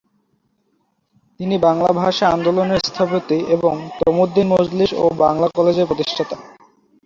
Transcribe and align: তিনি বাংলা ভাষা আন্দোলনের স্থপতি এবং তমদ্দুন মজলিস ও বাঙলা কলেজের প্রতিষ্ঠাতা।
তিনি 1.39 1.55
বাংলা 1.57 1.89
ভাষা 2.01 2.25
আন্দোলনের 2.27 2.81
স্থপতি 2.87 3.37
এবং 3.47 3.73
তমদ্দুন 3.99 4.47
মজলিস 4.53 4.91
ও 4.95 5.05
বাঙলা 5.23 5.47
কলেজের 5.57 5.89
প্রতিষ্ঠাতা। 5.89 6.35